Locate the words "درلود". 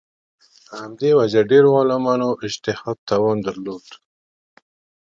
3.47-3.85